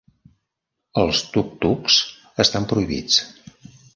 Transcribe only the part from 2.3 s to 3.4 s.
estan prohibits.